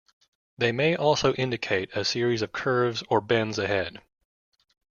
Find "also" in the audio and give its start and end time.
0.95-1.35